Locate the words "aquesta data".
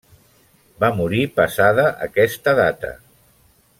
2.07-2.95